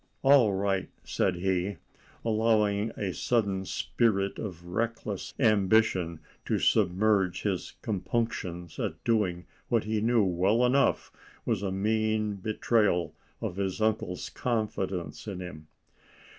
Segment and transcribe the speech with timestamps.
[0.23, 1.77] "All right," said he,
[2.25, 10.01] allowing a sudden spirit of reckless ambition to submerge his compunctions at doing what he
[10.01, 11.11] knew well enough
[11.45, 15.67] was a mean betrayal of his uncle's confidence in him.